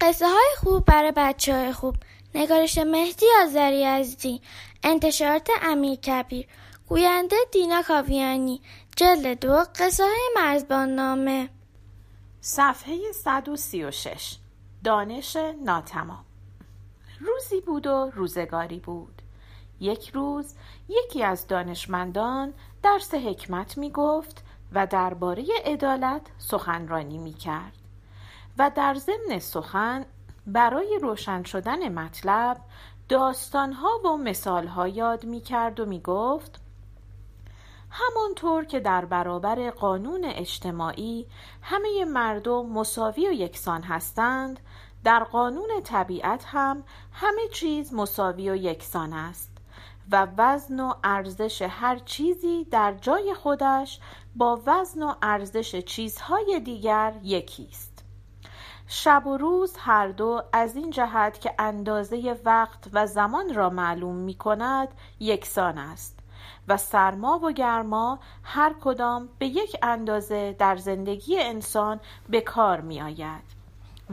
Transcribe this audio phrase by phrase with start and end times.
[0.00, 1.96] قصه های خوب برای بچه های خوب.
[2.34, 4.42] نگارش مهدی آذری ازدی
[4.82, 6.46] انتشارات امیر کبیر.
[6.88, 8.60] گوینده دینا کاویانی.
[8.96, 11.48] جلد دو قصه های مرزبان نامه
[12.40, 14.36] صفحه 136
[14.84, 16.24] دانش ناتمام.
[17.20, 19.22] روزی بود و روزگاری بود.
[19.80, 20.54] یک روز
[20.88, 27.87] یکی از دانشمندان درس حکمت می گفت و درباره عدالت سخنرانی می کرد
[28.58, 30.06] و در ضمن سخن
[30.46, 32.56] برای روشن شدن مطلب
[33.08, 36.60] داستانها و مثالها یاد می کرد و می گفت
[37.90, 41.26] همانطور که در برابر قانون اجتماعی
[41.62, 44.60] همه مردم مساوی و یکسان هستند
[45.04, 49.50] در قانون طبیعت هم همه چیز مساوی و یکسان است
[50.12, 54.00] و وزن و ارزش هر چیزی در جای خودش
[54.36, 57.87] با وزن و ارزش چیزهای دیگر یکی است.
[58.90, 64.14] شب و روز هر دو از این جهت که اندازه وقت و زمان را معلوم
[64.14, 64.88] می کند
[65.20, 66.18] یکسان است
[66.68, 73.02] و سرما و گرما هر کدام به یک اندازه در زندگی انسان به کار می
[73.02, 73.58] آید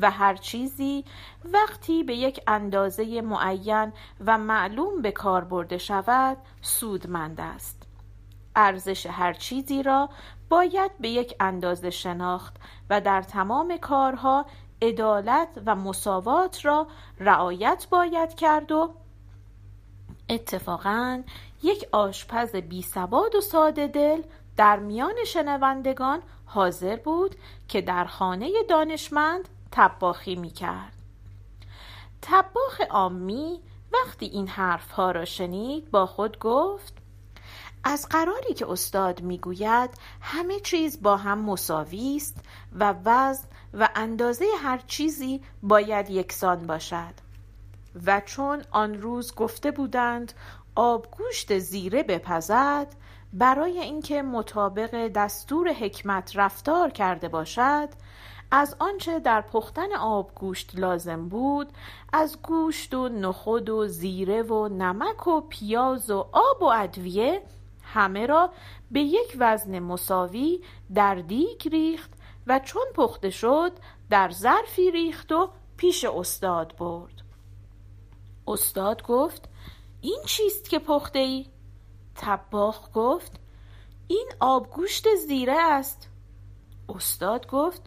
[0.00, 1.04] و هر چیزی
[1.44, 3.92] وقتی به یک اندازه معین
[4.26, 7.82] و معلوم به کار برده شود سودمند است.
[8.56, 10.08] ارزش هر چیزی را
[10.48, 12.56] باید به یک اندازه شناخت
[12.90, 14.46] و در تمام کارها
[14.88, 16.86] عدالت و مساوات را
[17.18, 18.94] رعایت باید کرد و
[20.28, 21.22] اتفاقا
[21.62, 24.22] یک آشپز بی سواد و ساده دل
[24.56, 27.34] در میان شنوندگان حاضر بود
[27.68, 30.92] که در خانه دانشمند تباخی می کرد
[32.22, 33.60] تباخ آمی
[33.92, 36.94] وقتی این حرفها را شنید با خود گفت
[37.84, 39.90] از قراری که استاد می‌گوید
[40.20, 42.36] همه چیز با هم مساوی است
[42.72, 43.48] و وزن
[43.78, 47.14] و اندازه هر چیزی باید یکسان باشد.
[48.06, 50.32] و چون آن روز گفته بودند
[50.76, 52.86] آبگوشت زیره بپزد
[53.32, 57.88] برای اینکه مطابق دستور حکمت رفتار کرده باشد
[58.50, 61.68] از آنچه در پختن آبگوشت لازم بود
[62.12, 67.42] از گوشت و نخود و زیره و نمک و پیاز و آب و ادویه
[67.82, 68.50] همه را
[68.90, 70.60] به یک وزن مساوی
[70.94, 72.10] در دیگ ریخت
[72.46, 73.72] و چون پخته شد
[74.10, 77.22] در ظرفی ریخت و پیش استاد برد
[78.46, 79.48] استاد گفت
[80.00, 81.46] این چیست که پخته ای؟
[82.14, 83.32] تباخ گفت
[84.08, 86.08] این آبگوشت زیره است
[86.88, 87.82] استاد گفت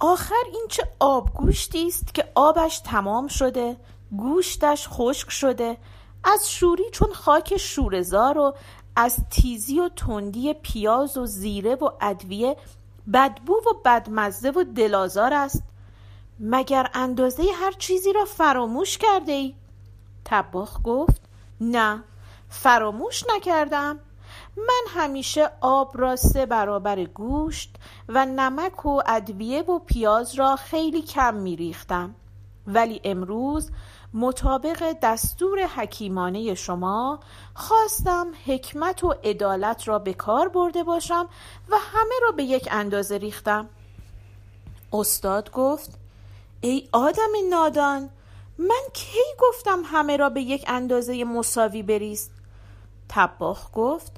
[0.00, 3.76] آخر این چه آبگوشتی است که آبش تمام شده
[4.16, 5.76] گوشتش خشک شده
[6.24, 8.54] از شوری چون خاک شورزار و
[8.96, 12.56] از تیزی و تندی پیاز و زیره و ادویه
[13.12, 15.62] بدبو و بدمزه و دلازار است.
[16.40, 19.54] مگر اندازه هر چیزی را فراموش کرده ای؟
[20.24, 21.22] تباخ گفت
[21.60, 22.04] نه
[22.48, 23.98] فراموش نکردم.
[24.56, 27.76] من همیشه آب را سه برابر گوشت
[28.08, 32.14] و نمک و ادویه و پیاز را خیلی کم می ریختم
[32.66, 33.70] ولی امروز
[34.14, 37.20] مطابق دستور حکیمانه شما
[37.54, 41.28] خواستم حکمت و عدالت را به کار برده باشم
[41.68, 43.68] و همه را به یک اندازه ریختم.
[44.92, 45.98] استاد گفت
[46.60, 48.10] ای آدم نادان
[48.58, 52.30] من کی گفتم همه را به یک اندازه مساوی بریست
[53.08, 54.12] تباخ گفت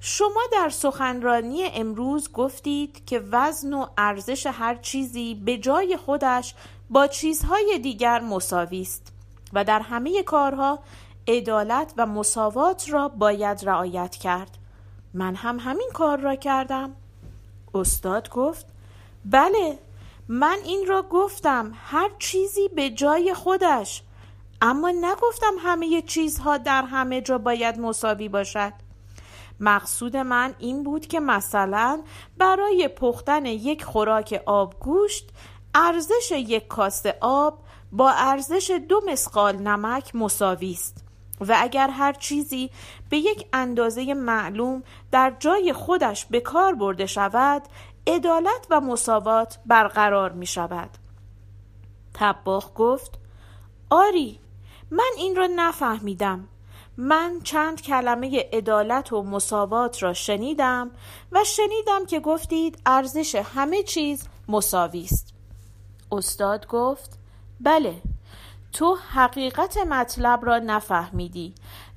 [0.00, 6.54] شما در سخنرانی امروز گفتید که وزن و ارزش هر چیزی به جای خودش
[6.94, 9.12] با چیزهای دیگر مساوی است
[9.52, 10.78] و در همه کارها
[11.28, 14.58] عدالت و مساوات را باید رعایت کرد.
[15.14, 16.90] من هم همین کار را کردم.
[17.74, 18.66] استاد گفت
[19.24, 19.78] بله
[20.28, 24.02] من این را گفتم هر چیزی به جای خودش
[24.62, 28.72] اما نگفتم همه چیزها در همه جا باید مساوی باشد.
[29.60, 32.02] مقصود من این بود که مثلا
[32.38, 35.30] برای پختن یک خوراک آبگوشت
[35.74, 37.58] ارزش یک کاسه آب
[37.92, 41.04] با ارزش دو مسقال نمک مساوی است
[41.40, 42.70] و اگر هر چیزی
[43.10, 47.62] به یک اندازه معلوم در جای خودش به کار برده شود
[48.06, 50.90] عدالت و مساوات برقرار می شود.
[52.14, 53.18] تباخ گفت
[53.90, 54.40] آری
[54.90, 56.48] من این را نفهمیدم.
[56.96, 60.90] من چند کلمه عدالت و مساوات را شنیدم
[61.32, 65.33] و شنیدم که گفتید ارزش همه چیز مساوی است.
[66.14, 67.18] استاد گفت
[67.60, 68.02] بله
[68.72, 71.54] تو حقیقت مطلب را نفهمیدی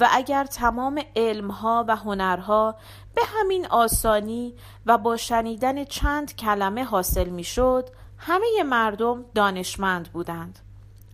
[0.00, 2.74] و اگر تمام علمها و هنرها
[3.14, 4.54] به همین آسانی
[4.86, 7.88] و با شنیدن چند کلمه حاصل می‌شد
[8.18, 10.58] همه مردم دانشمند بودند.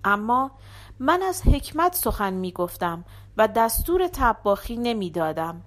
[0.04, 0.50] اما
[0.98, 3.04] من از حکمت سخن می گفتم
[3.36, 5.62] و دستور تباخی نمی دادم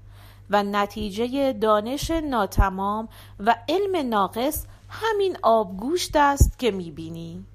[0.49, 3.09] و نتیجه دانش ناتمام
[3.39, 7.45] و علم ناقص همین آبگوشت است که می بینی